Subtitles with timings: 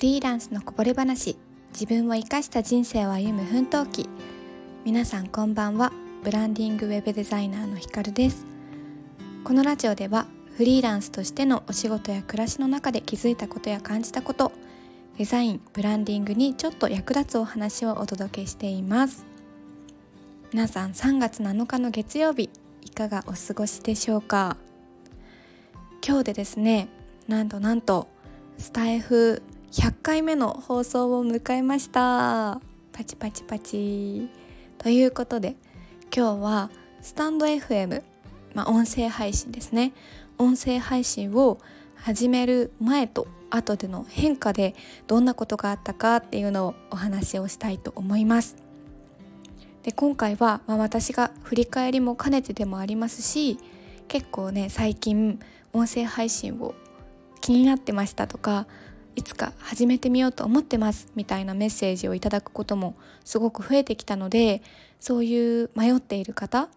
[0.00, 1.36] フリーランスのこぼれ話。
[1.74, 4.08] 自分を生かした人生を歩む奮闘記。
[4.82, 5.92] 皆さんこんばんは。
[6.24, 8.46] ブランディングウェブデザイナーのひかるです。
[9.44, 10.26] このラジオでは
[10.56, 14.52] フリーランスとしてのお仕事や暮らしの中で気づいたことや感じたこと
[15.18, 19.26] デザインブランディングにちょっと役立つお話をお届けしています。
[20.54, 22.48] 皆さん3月7日の月曜日
[22.80, 24.56] いかがお過ごしでしょうか？
[26.02, 26.88] 今日でですね
[27.28, 28.08] なんとなんと
[28.56, 29.42] スタイフ
[29.72, 32.60] 100回目の放送を迎えました。
[32.90, 34.28] パチパチパチ。
[34.78, 35.54] ということで
[36.12, 36.70] 今日は
[37.00, 38.02] スタンド FM、
[38.52, 39.92] まあ、音声配信ですね。
[40.38, 41.60] 音声配信を
[41.94, 44.74] 始める前と後での変化で
[45.06, 48.56] どんなことがあったかっていうのをお話をしたいと思います。
[49.84, 53.56] で今回は、まあ、私が振り返りも兼ねてでもありますし
[54.08, 55.38] 結構ね最近
[55.72, 56.74] 音声配信を
[57.40, 58.66] 気になってましたとか
[59.16, 62.94] いつか始めてみようと思ってますみたいなメッセージをいただくことも
[63.24, 64.62] すごく増えてきたので
[65.00, 66.68] そういう迷っている方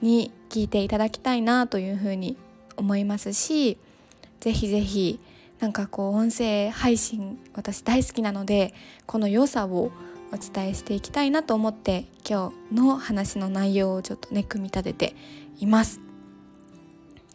[0.00, 2.36] に聞いていただきたいなというふうに
[2.76, 3.78] 思いますし
[4.40, 5.20] ぜひぜひ
[5.60, 8.74] なんかこう音声配信私大好きなので
[9.06, 9.92] この良さを
[10.32, 15.16] お伝えしていきたいなと思って今日の話の内容をちょっとね組み立てて
[15.60, 16.00] います。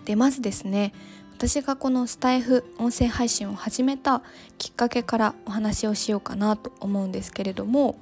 [0.04, 0.94] でまずですね
[1.38, 4.24] 私がこのスタエフ音声配信を始めた
[4.58, 7.96] きっかけからお話をしようかなと思うんですけれども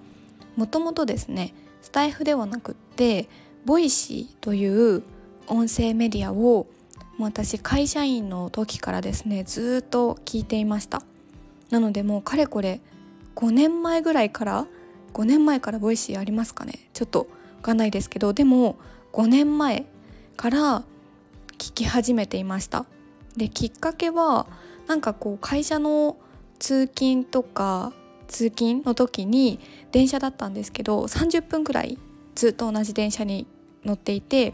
[0.55, 3.27] もともとですねスタエフではなくって
[3.65, 5.03] Voicy という
[5.47, 6.67] 音声メディアをも
[7.19, 11.01] う私会社員の時からですねずっと聞いていました。
[11.71, 12.79] なのでもうかれこれ
[13.35, 14.65] 5年前ぐらいから
[15.13, 16.87] 5年前から Voicy ありますかね？
[16.93, 18.77] ちょっとわかんないですけどでも
[19.11, 19.85] 5年前
[20.37, 20.83] から
[21.57, 22.85] 聞き始めていました。
[23.37, 24.47] できっかけは
[24.87, 26.17] なんかこう会社の
[26.59, 27.93] 通勤とか
[28.27, 29.59] 通勤の時に
[29.91, 31.97] 電車だったんですけど30分くらい
[32.35, 33.47] ずっと同じ電車に
[33.83, 34.53] 乗っていて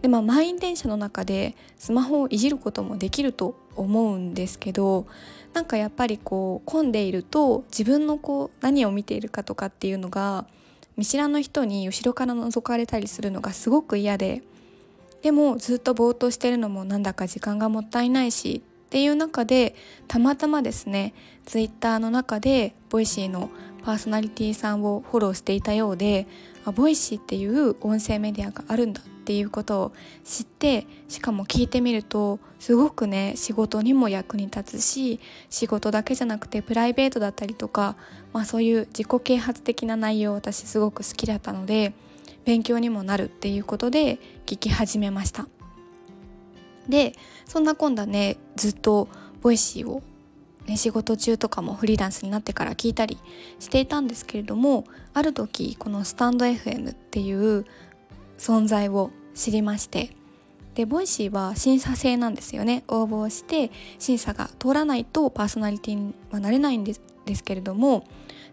[0.00, 5.06] で、まあ、満員電車の中でスマホをいじることもできると思うんですけど
[5.52, 10.46] なんかやっぱりこう混んでいると自分のこう何を見ているかとかっていうのが
[10.96, 14.42] 見知らぬ人に後ろから覗かれたりするのがすごく嫌で
[15.22, 19.74] でもずっとぼーっとしてるのもなんだか時間がもったいないしっていう中で
[20.08, 21.14] たまたまですね
[21.46, 23.50] ツイッターの中で Voicy の
[23.84, 26.26] パーソナリティさんをフォローしていたようで
[26.64, 29.92] あ Voicy っていう音声メディアがあるんだっていうことを
[30.24, 37.96] 知ってしかも聞いてみるとすごくね仕事にも役に立つし仕事だけじゃなくてプライベートだったりとか、
[38.32, 41.92] まあ、そういう自己啓発的な内容私すごく好きだったので
[42.44, 45.46] 勉強にもなるっていうことで聞き始めました。
[46.88, 47.14] で
[47.46, 49.08] そんな今度はねずっと
[49.40, 50.02] Voicy を、
[50.66, 53.18] ね、仕事中とかもフリーランスになってから聞いたり
[53.60, 57.64] していたんですけれどもある時このスタンド FM っていう
[58.36, 60.10] 存在を知りまして
[60.74, 62.82] で Voicy は審査制なんですよね。
[62.88, 68.04] 応募して審査が通らないとパーソナリティにはなれないんですですけれども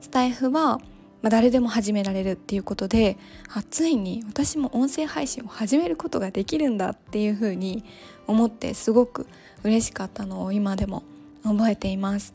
[0.01, 0.79] スタイフは
[1.21, 3.17] まあ、誰でも始められるっていうことで
[3.53, 7.83] あついに私も音声配信を始めることができるんだっていうふうに
[8.27, 9.27] 思ってすごく
[9.63, 11.03] 嬉しかったのを今でも
[11.43, 12.33] 覚えています。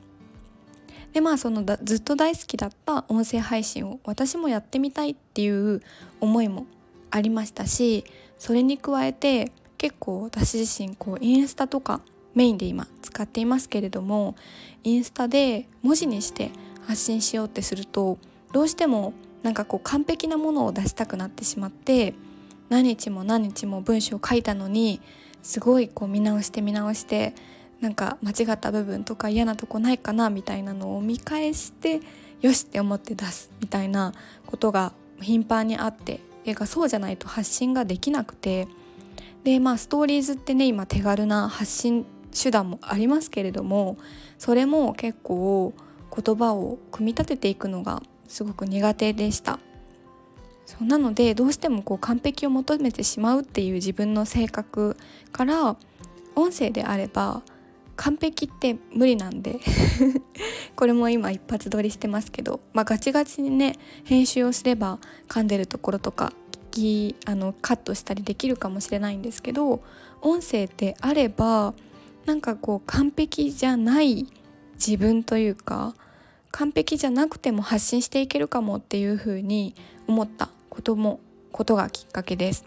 [1.12, 5.80] でまあそのずっと大好きだった音声配信を私もやってみたいっていう
[6.20, 6.66] 思いも
[7.12, 8.04] ありましたし
[8.36, 12.00] それに加えて結構私自身こうインスタとか
[12.34, 14.34] メインで今使っていますけれども
[14.82, 16.50] インスタで文字にして
[16.84, 18.18] 発信しようってすると
[18.54, 22.14] どうしてもなんかこう完璧なものを出したくなってしまって
[22.68, 25.00] 何日も何日も文章を書いたのに
[25.42, 27.34] すごいこう見直して見直して
[27.80, 32.00] なんか間違った部分とか嫌なとこないかなみたいなのを見返して
[32.42, 34.12] よしって思って出すみたいな
[34.46, 38.68] ことが頻繁にあって映画そうじゃないと発信ができなくて
[39.42, 43.98] でまあストーリーズってね今手軽な発信手段もありますけれども
[44.38, 45.74] それも結構
[46.16, 49.58] 言葉を組み立てていくのがすごく苦手でした。
[50.66, 54.96] そうなのでどうしてもこう完璧を求めてしまうっていう自分の性格
[55.30, 55.76] から
[56.34, 57.42] 音声であれば
[57.96, 59.60] 完璧って無理なんで
[60.74, 64.98] これも今一発撮りしてますけど、まあ、ガチガチにね編集をすれば
[65.28, 66.32] 噛んでるところとか
[66.72, 69.80] 聞きあのカットしたりできるかもしれないんですけど
[70.22, 71.74] 音声であれば
[72.26, 74.26] なんかこう完璧じゃない
[74.74, 75.94] 自分というか
[76.56, 79.74] 完璧じゃなくても発信していけるかもっていうふうに
[80.06, 81.18] 思ったことも
[81.50, 82.64] ことがきっかけです。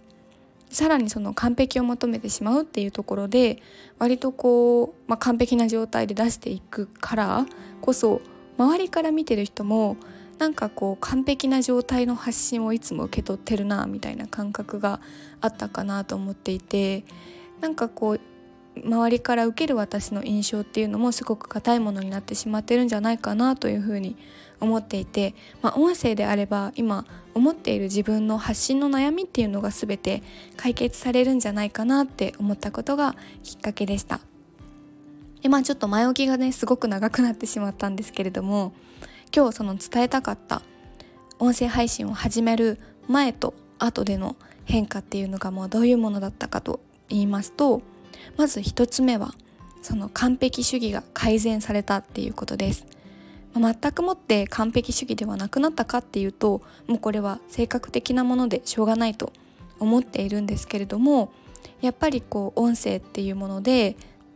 [0.69, 3.61] さらにその完璧を求めてしまうっていうところで
[3.97, 7.45] 割とこう、まあ、完璧な状態で出していくから
[7.79, 8.19] こそ
[8.57, 9.95] 周りから見てる人も
[10.37, 14.99] なんかこう完璧な状態の発信をいつも受け取ってるなみたいな感覚が
[15.39, 17.05] あったかなと思っていて
[17.61, 18.19] なんかこう
[18.85, 24.15] 周りから受ける私の印象っていうのもすごく硬いものになってしまってるんじゃないかなというふうに
[24.59, 30.23] 思っていて、まあ、音声であれば今思っている自分の発信の悩みっていうのが全て
[30.55, 34.19] 解決されるんじゃないかなって思ったことがきっかけでした。
[35.41, 38.73] でまあちょっと前置きがねすごく長くなってしまったんですけれども
[39.35, 40.63] 今日その伝えたかった
[41.39, 44.35] 音声配信を始める前と後での
[44.65, 46.79] 変化っていうのがもうどういうものだったかと
[47.09, 47.81] 言いますと
[48.35, 49.33] まず1つ目は
[49.81, 52.85] その完璧主義が改善されたっていうことです。
[53.55, 59.33] 全くもって完璧主義ではなくなったかっていうともうこれは性格的なものでしょうがないと
[59.79, 61.31] 思っているんですけれども
[61.81, 63.95] やっぱりこう音声っていうもので、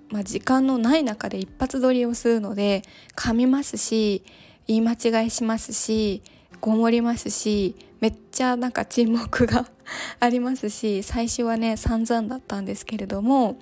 [0.09, 2.83] まあ、時間のない中で一発撮りをするので
[3.15, 4.23] 噛みますし
[4.67, 6.21] 言い間違いしますし
[6.59, 9.67] ごもりますしめっちゃなんか沈黙が
[10.19, 13.57] ありますし最初はね散々だったんですけれども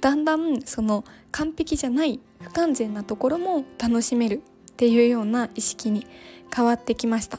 [0.00, 4.42] だんだんその完璧じゃない不完全なところも楽しめる
[4.72, 6.06] っていうような意識に
[6.54, 7.38] 変わってきました。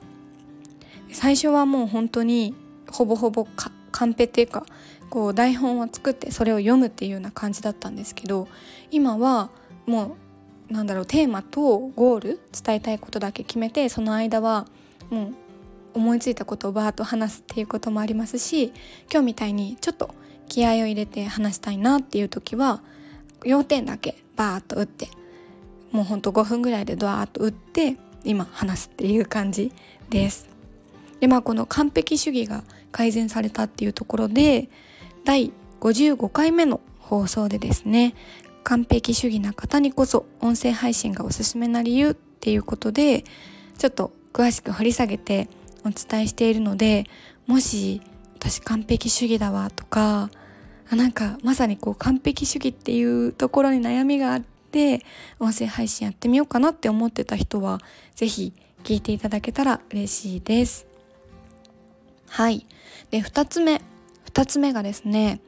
[1.11, 2.55] 最初はもう本当に
[2.89, 3.45] ほぼほぼ
[3.91, 4.65] カンペっていうか
[5.09, 8.47] こう台本を作ってそれを読むっていうような感じだったんですけど
[8.91, 9.49] 今は
[9.85, 10.15] も
[10.69, 14.67] うなんだろうテーマとゴール伝えたいことだけ決めてその間は
[15.09, 15.33] もう
[15.93, 18.73] 思いついたことをバーッと話すっていうこともありますし
[19.11, 20.13] 今日みたいにちょっと
[20.47, 22.81] 気合を入れて話したいなっていう時は
[23.43, 25.09] 要点だけバーッと打って
[25.91, 29.71] もうほんと5分ぐらいでドワーッと打って今話すっていう感じ
[30.09, 30.49] です。
[31.19, 34.69] でまあこの完璧主義が改善されたっていうところで
[35.23, 38.15] 第55回目の放送でですね
[38.63, 43.23] 完璧主義な方にこそ音声配信がおすすめな理由っていうことで
[43.77, 45.47] ちょっと詳しく掘り下げて
[45.83, 47.05] お伝えしているので
[47.47, 48.01] もし
[48.35, 50.29] 私完璧主義だわとか
[50.89, 55.05] あなんかまさにこう完璧主義っていうところに悩みがあって
[55.39, 57.79] 音声配信やってみようかなって思ってた人は
[58.15, 60.87] 是非聞いていただけたら嬉しいです。
[62.29, 62.65] はい
[63.09, 63.81] で2つ目
[64.25, 65.41] 2つ目がですね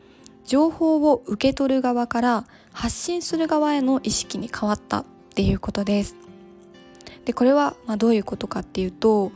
[0.45, 6.15] 情報を受け取る側から発信する側への意識に変わったっていうことです。
[7.25, 9.31] でこれはまどういうことかっていうと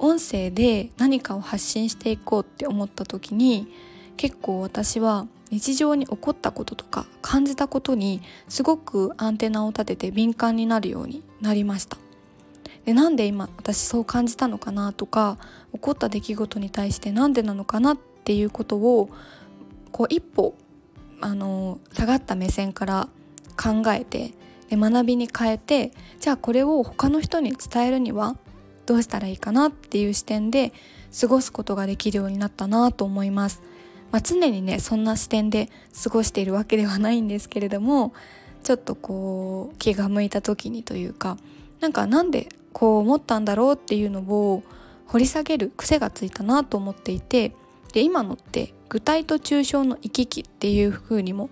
[0.00, 3.68] 音声で何かを発信していこうって思った時に
[4.16, 11.98] 結構私は日常に起こったこととか感じたことにすごくアンテナを立てて敏感になるようになりました。
[12.86, 15.36] でなんで今私そう感じたのかなとか
[15.74, 19.10] 起こった出来事に対してなんでなのかなっていうことを
[19.92, 20.54] こう一歩
[21.20, 23.08] あの下がった目線から
[23.56, 24.32] 考えて
[24.70, 28.36] で学びに変えてじゃあこれを他の人に伝えるには
[28.86, 30.72] どうしたらいいかなっていう視点で
[31.18, 33.62] 過ごすことができるようになったなと思います。
[34.10, 35.68] まあ、常にねそんな視点で
[36.02, 38.12] 過ごしているわけではないんですけれども
[38.64, 41.36] ちょっとこう気が向いた時にというか
[41.80, 44.62] なんかなんでこう思ったんだろうっていうのを
[45.06, 47.54] 掘り下げる癖がついたなと思っていて
[47.92, 51.50] で今のって具体と抽象の行き来っていう風にも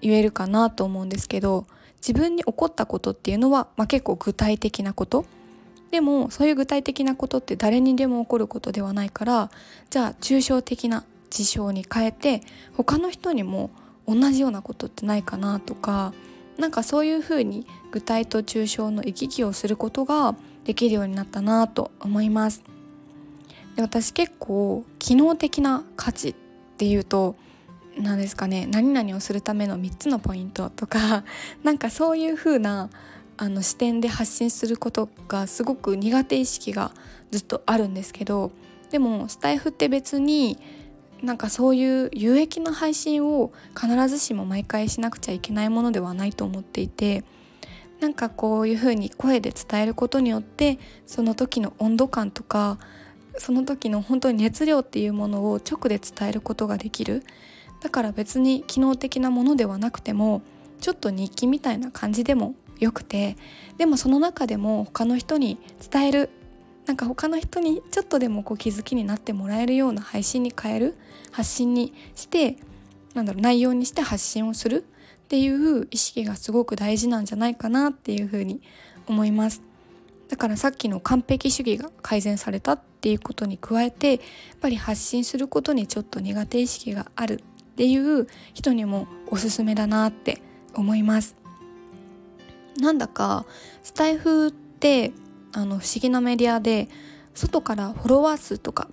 [0.00, 5.24] 言えるかなと思うんですけど自分に起こったことっていうのは、まあ、結構具体的なこと
[5.94, 9.48] でもそういう具体的なことって誰にでも起こることではないから
[9.90, 12.40] じゃあ抽象的な事象に変えて
[12.76, 13.70] 他の人にも
[14.04, 16.12] 同じようなことってないかなとか
[16.58, 20.34] なんかそういうふうに具体と抽象の行き来をすることが
[20.64, 22.64] できるようになったなと思います。
[23.76, 26.34] で私結構機能的な価値っ
[26.76, 27.36] ていうと
[27.96, 31.22] 何ですかね何々をするための3つのポイントとか
[31.62, 32.90] なんかそういう風な
[33.36, 36.92] あな視点で発信することがすごく苦手意識が
[37.30, 38.52] ずっとあるんですけど
[38.90, 40.58] でもスタイフって別に
[41.22, 47.24] なんかそういう有益な配信を必ずしも毎回しなくちゃいけないものではないと思っていて
[48.00, 52.78] なんかこういうふうに声で伝えることによってその時の温度感とか
[53.38, 57.24] その時の本当に熱量っていうものを直で伝えることができる。
[57.80, 60.42] だから別に機能的なものではなくても
[60.80, 63.36] ちょっと日記みたいな感じでもよくて
[63.78, 65.58] でもその中でも他の人に
[65.90, 66.30] 伝える
[66.86, 70.94] なんか他の人にちょっとでもこう気づきになってもらえるような配信に変える
[71.32, 72.56] 発信にして
[73.14, 74.84] なんだろう内容にして発信をする
[75.24, 78.60] っていう意識がすごく大事なんじゃないかなっていうふうに
[79.06, 79.62] 思います。
[80.28, 84.20] だからさっきの完璧主義が改善されたっていうことに加えてやっ
[84.60, 90.42] ぱり発信することにちょっと苦手意識があるっていう人にもおすすめだなって
[90.74, 91.43] 思います。
[92.78, 93.46] なんだか
[93.82, 95.12] スタイフって
[95.52, 96.88] あの不思議なメディアで
[97.34, 98.88] 外からフォロワー数とか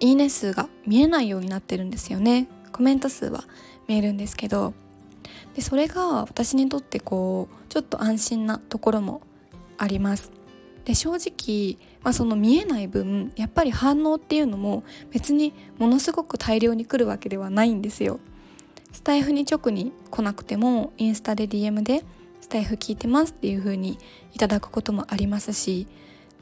[0.00, 2.48] いいね数が見えないようになってるんですよね。
[2.72, 3.44] コメント数は
[3.86, 4.74] 見えるんですけど。
[5.54, 9.22] でそれが私にとってこうちょっと安心なところも
[9.78, 10.30] あります。
[10.84, 18.18] で正直、まあ、その見えない分やっぱり反応っていうのも別にものすごく大量に来るわけではないんですよ。
[18.92, 22.04] スタイフに直に来なくてもインスタで DM で
[22.52, 23.98] スタイフ聞いてますっていう風に
[24.34, 25.86] いただくこともありますし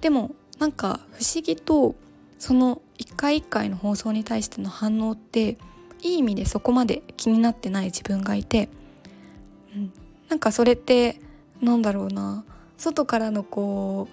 [0.00, 1.94] でもなんか不思議と
[2.36, 5.56] その一回一回の放送に対しての反応って
[6.02, 8.68] いい意味でそこまで気になってない自分がいて、
[9.76, 9.92] うん、
[10.28, 11.20] なんかそれって
[11.62, 12.44] なんだろうな
[12.76, 14.08] 外からのこ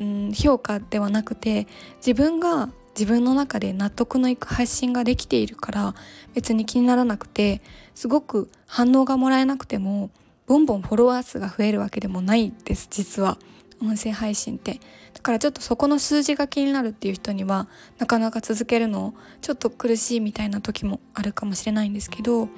[0.00, 1.68] う、うん、評価ではなくて
[1.98, 5.94] 自分が自分の中で納得のいく発信ができているから
[6.34, 7.62] 別に気にならなくて
[7.94, 10.10] すごく反応がもらえなくても
[10.50, 13.38] ボンボンフォロワー数が増えるわけでもないです実は。
[13.80, 14.80] 音声配信って。
[15.14, 22.48] だからちょっとそこの数字が気になるっていう人にはなかなか続けるのちょっと苦しいみたいな時もあるかもしれないんですけど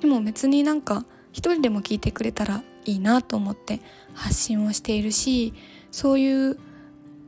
[0.00, 3.80] でも別になんか一人でも聞いてくれたらいいなと思って
[4.14, 5.52] 発信をしているし
[5.90, 6.58] そういう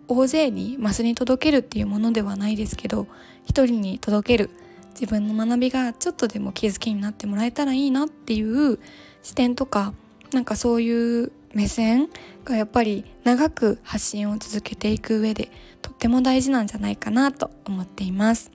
[0.07, 3.09] 大勢にマスに届けるっていうものではないですけど
[3.45, 4.51] 一人に届ける
[4.91, 8.79] 自分の学びがちょっとでも気づきになってもらえたらいいなっていう
[9.23, 9.95] 視点とか
[10.35, 12.09] なんかそういう目線
[12.45, 15.51] がやっぱり長く発信を続けていく上で
[15.83, 18.51] とっても大事なんじゃないかなと思っています。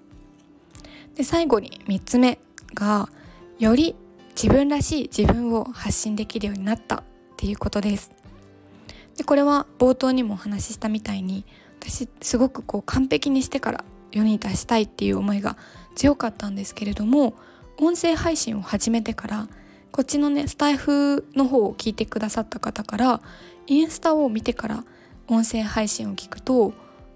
[1.16, 2.40] で最後に3つ目
[2.74, 3.10] が
[3.60, 3.96] より
[4.42, 7.04] 自分らしい自分を発信できるようになったっ
[7.38, 8.12] ていうことです。
[9.18, 11.44] でこれは冒頭にもお話ししたみたいに
[11.80, 15.58] 私すごくこう完璧にしてから世に出したいっていう思いが
[15.96, 17.34] 強かったんですけれども
[17.78, 19.48] 音声配信を始めてから
[19.98, 23.20] こっちのねスタイフの方を聞いてくださった方から
[23.66, 24.84] インスタを見てから
[25.28, 26.72] 音声配信を聞くと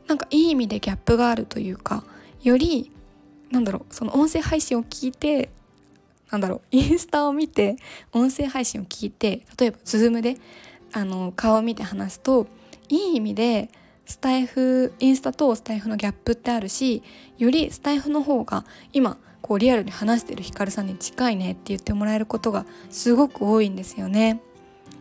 [0.08, 2.04] なんかいい意味でギャップがあるというか
[2.42, 2.92] より
[3.52, 5.52] なんだろうその音声配信を聞いて
[6.32, 7.76] なんだろうインスタを見て
[8.14, 10.38] 音声配信を聞いて例えば Zoom で
[10.92, 12.48] あの顔を見て話すと
[12.90, 13.70] いい意味で
[14.08, 17.04] スタイフインスタとスタイフのギャップってあるし
[17.38, 24.42] よりスタイフの方が今こうリアルに話してるヒカルさんに近いねって言ってもらえることがすごく多いんですよね。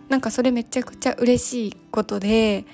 [0.09, 2.65] なんかそれめちゃくちゃ嬉しいことで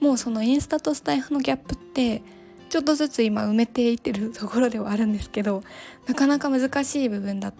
[0.00, 2.22] もうそのインスタとスタイフのギャップって
[2.68, 5.62] ちょっとずつ今埋めていってるところではあるんですけど
[6.08, 7.52] なかなか難しい部分だ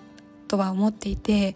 [0.49, 1.55] とは思っていて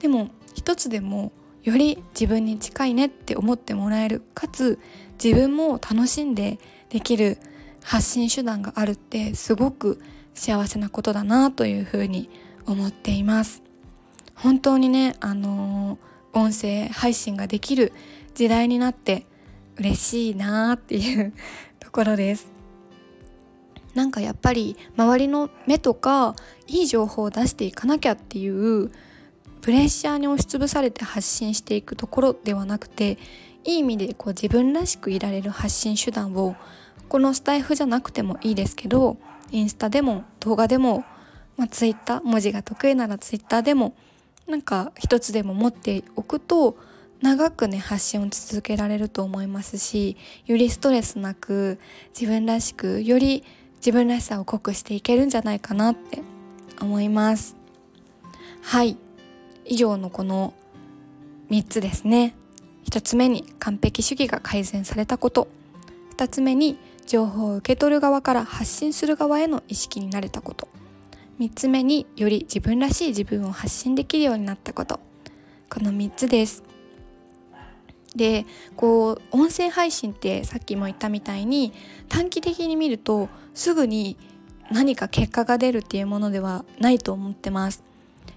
[0.00, 1.32] でも一つでも
[1.62, 4.80] より自分に近いねって思ってもらえるかつ
[5.22, 7.38] 自分も楽しんでできる
[7.84, 10.00] 発信手段があるってすごく
[10.34, 12.28] 幸せなことだなというふうに
[12.66, 13.62] 思っています。
[14.34, 17.92] 本当にねあのー、音声配信ができる
[18.34, 19.26] 時代になって
[19.76, 21.32] 嬉しいなっていう
[21.78, 22.50] ところです。
[23.94, 26.34] なんかやっぱり周りの目とか
[26.66, 28.90] いい情報を出していかなきゃっていう
[29.60, 33.18] プレッシャーに押しつぶされて発信していくところではなくて
[33.64, 36.56] いい意味でこう自分らしくいられる発信手段を
[37.08, 39.18] このスタイフじゃなくてもいいですけど
[39.52, 41.04] インスタでも動画でも、
[41.56, 43.94] まあ、ツイッター文字が得意ならツイッターでも
[44.48, 46.76] なんか一つでも持っておくと
[47.20, 50.16] 長くね発信を続けられると思いますし
[50.46, 51.78] よりストレスなく
[52.18, 53.44] 自分らしくより
[53.76, 56.22] 自分らしさを濃くしていけるんじゃないかなって
[56.80, 57.56] 思います。
[58.62, 58.96] はい。
[59.64, 60.54] 以上のこの
[61.50, 62.36] 3つですね。
[62.88, 65.48] 1つ目に完璧主義が改善されたこと。
[66.16, 70.68] 2つ目に情報を受け取る側から発信する側への意識になれたこと。
[71.40, 75.00] 3つ目により自分らしい自分を発信できるようになったこと。
[75.68, 76.62] この3つです。
[78.14, 78.44] で
[78.76, 81.72] こう音声配信ってさっきも言ったみたいに
[82.08, 84.18] 短期的に見るとすぐに
[84.70, 87.82] 何か結果が出るっていうものではないと思ってます。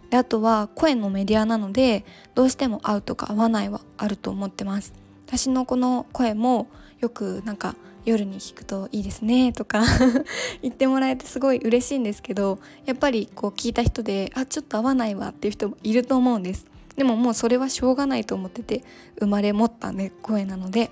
[0.10, 2.05] であとは声のメディアなので
[2.36, 4.93] どうしても合うとか合わないはあると思ってます。
[5.27, 6.67] 私のこの声も
[7.00, 9.83] よくなんか夜に聞くといいですねとか
[10.62, 18.83] 言ってもらえてすごい嬉しいんですけどやっぱりこう聞いた人であちょっと合わないわっていう人もいると思うんですでももうそれはしょうがないと思ってて
[19.19, 20.91] 生まれ持ったね声なので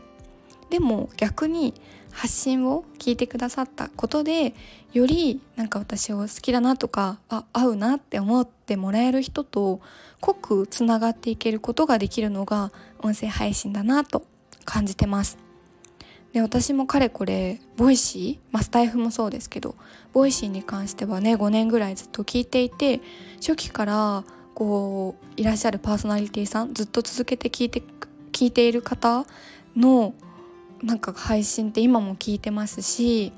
[0.69, 1.73] でも逆に
[2.11, 4.53] 発信を聞いてくださったことで
[4.91, 9.81] よりなんか私を好きだなとかあ合うなって思ってもらえる人と
[10.19, 14.23] 濃くつながっていけることができるのが音声配信だなと
[14.65, 15.42] 感じてます。
[16.33, 19.75] で私もかれこれ Voicy、まあ、スタエフもそうですけど
[20.13, 23.01] Voicy に関してはね5年ぐらいずっと聞いていて
[23.35, 24.23] 初期から
[24.55, 27.83] こういらっしゃるパーソナリティさんずっと続けて聞いて
[28.31, 29.25] 聞いている方
[29.75, 30.15] の
[30.81, 33.31] なんか配信って今も聞いてますし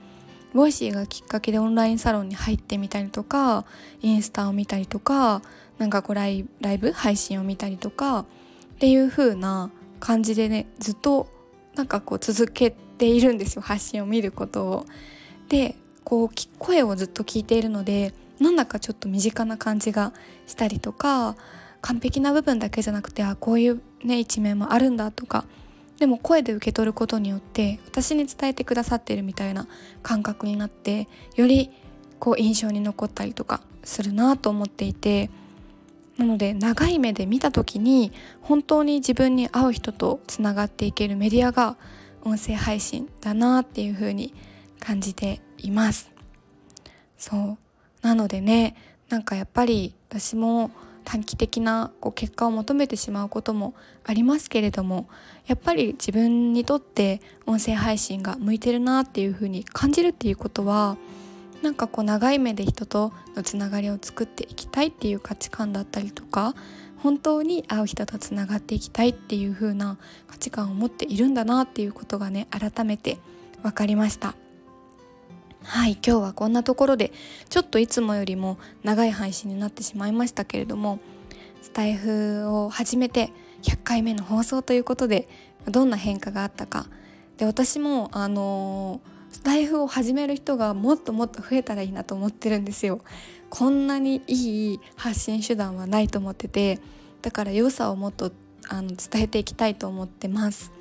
[0.53, 3.65] Voicy がきっかけでオンラインサロンに入ってみたりとか
[4.01, 5.41] インスタを見たりとか
[5.77, 6.45] なんかこうライ
[6.79, 8.25] ブ配信を見たりとかっ
[8.79, 11.27] ていう風な感じでねずっと
[11.75, 14.85] なんかこう続けているんですよ発信を見ることを。
[15.49, 20.13] でこう声をずっと聞いているのでなんだかちょっと身近な感じが
[20.45, 21.35] したりとか
[21.81, 25.45] 完璧な部分だけじゃなくてあこういうね一面もあるんだとか
[25.99, 29.67] でも声で受け取ることによって私に伝えてくださってるみたいな
[30.03, 31.71] 感覚になってより
[32.19, 35.29] こう印象に残ったりとかするなと思っていて
[36.17, 38.11] なので長い目で見た時に
[38.41, 41.77] 本当に自分に合う人とつながっていけるメディアが
[42.25, 44.33] 音声配信だなっていう風に
[44.79, 46.11] 感じています。
[47.17, 47.57] そう。
[48.01, 48.75] なのでね
[49.09, 50.71] なんかやっぱり私も
[51.05, 55.07] 短期的なこう結果を求めてしまうこともありますけれども
[55.45, 60.97] やっぱり自分にとって音声配信が向いてるなっていうふうに感じるっていうことは
[61.61, 66.55] なんかこう長い目で人とのつながりを作っていきたいっていう価値観だったりとか
[67.05, 73.19] 本当に会う人とつながっていきたいっていう風な価値観を持っているんだなっていうことがね改めて
[73.61, 74.33] 分かりました。
[75.61, 77.11] はい今日はこんなところで
[77.47, 80.97] ちょっといつもよりも長い配信になってしまいましたけれども
[81.61, 83.31] スタイフを始めて
[83.61, 85.29] 100回目の放送ということで
[85.67, 86.87] どんな変化があったか。
[87.37, 88.99] で私もあの
[89.35, 93.01] スタイフを始める人がもっともっと増えたらいいなと思ってるんですよ。
[93.49, 96.79] こんなにいい発信手段はないと思ってて
[97.21, 98.31] だから良さをもっと
[98.69, 100.71] あの伝えていきたいと思ってます。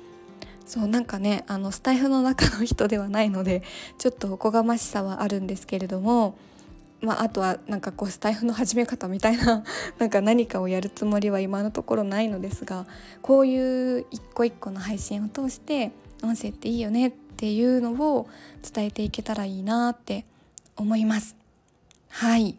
[0.65, 3.61] そうなんかねあのスタイフの中の人ではないので
[3.97, 6.37] ちょっとおこがましさはあるんですけれども
[7.01, 9.63] まあ、あとはなんかこうスタイフの始め方みたいな
[9.99, 12.87] なんか何かをやるつもりは今のところないのですが
[13.21, 15.91] こういう一個一個の配信を通して
[16.23, 18.27] 音声っていいよねってていうのを
[18.73, 20.25] 伝えていけたらいいなって
[20.75, 21.35] 思います。
[22.09, 22.57] はい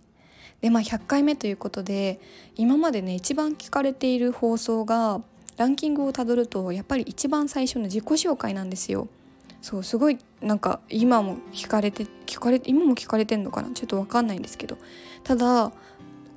[0.60, 2.18] でまあ100回目ということで
[2.56, 5.20] 今までね一番聞かれている放送が
[5.56, 9.08] ランキングをたどるとやっぱり一番最初の自己紹介なんですよ。
[9.62, 13.70] そうすごいなんか今も聞かれて聞かれ今も聞かれてんのかな？
[13.70, 14.78] ちょっと分かんないんですけど
[15.24, 15.72] ただ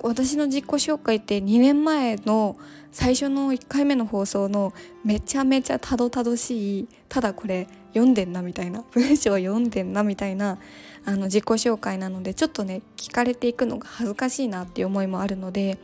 [0.00, 2.56] 私の自己紹介って2年前の
[2.90, 4.72] 最初の1回目の放送の
[5.04, 10.58] めちゃめちゃたどたどしいただこれ読んでんなみたいな文章読んでんなみたいな
[11.04, 15.78] あの自己紹介なのでちょっとね聞かれていくのが恥ずかしいなっていう思いもあるので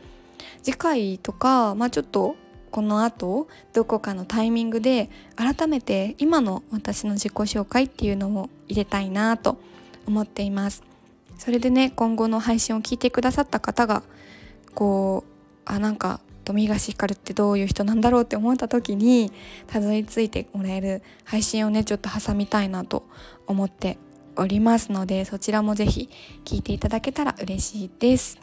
[0.63, 2.35] 次回とかまあちょっと
[2.71, 9.57] この後どこかのタイミングで改めて今の私の自己紹介っていうのを入れたいなと
[10.05, 10.83] 思っています。
[11.37, 14.03] それでね今後の配信を聞いてくださった方が
[14.73, 15.31] こう
[15.65, 19.33] あなんか富樫光ってどういう人なんだろうって思った時に
[19.67, 23.05] たどり着いてもらえる配信をねちょっと挟みたいなと
[23.47, 23.97] 思って
[24.37, 26.09] おりますのでそちらもぜひ
[26.45, 28.39] 聞いていただけたら嬉しいです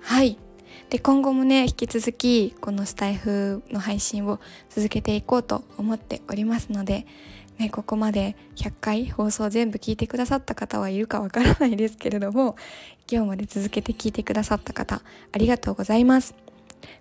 [0.00, 0.38] はい
[0.88, 7.06] で今後もね引き続きこのスタイフの配信を続けていこうと思っておりますので、
[7.58, 12.56] ね、ここまで100回放送全部聞いてくださった方はいるかわからないですけれども
[13.10, 15.02] 今日まで続けて聞いてくださった方
[15.32, 16.43] ありがとうございます。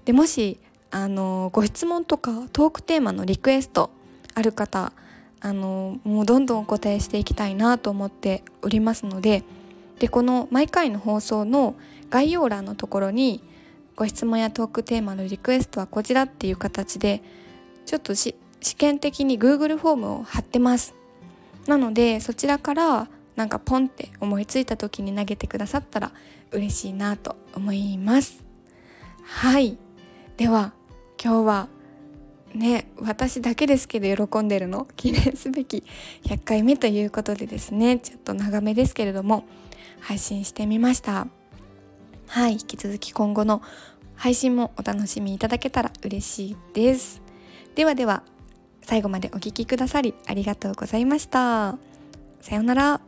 [0.05, 0.59] でもし
[0.91, 3.89] あのご質問とかトークテーマのリクエスト
[4.35, 4.93] ある方
[5.41, 9.43] あのもうどんどんお答えしていきたいなと思っておりますので
[9.99, 11.75] でこの毎回の放送の
[12.09, 13.43] 概要欄のところに
[13.95, 17.21] ご質問やトークテーマのリクエストはこちらっていう形で
[17.85, 18.35] ちょっと試
[18.77, 20.95] 験的に Google フォームを貼ってます。
[21.67, 26.11] なのでそちらからなんかポンって思いついた時に投げてくださったら
[26.51, 28.42] 嬉しいなと思います。
[29.23, 29.77] はい。
[30.37, 30.73] では
[31.23, 31.67] 今日は
[32.53, 34.87] ね私だけですけど喜んでるの？
[34.95, 35.83] 記念すべき
[36.23, 37.99] 100回目ということでですね。
[37.99, 39.45] ちょっと長めですけれども
[39.99, 41.27] 配信してみました。
[42.27, 43.61] はい引き続き今後の
[44.15, 47.21] 配信もお楽しみいただけたら嬉しいです。
[47.75, 48.23] ではでは
[48.81, 51.77] 最後までお聴きくださりありがとうございました。
[52.41, 53.01] さようなら。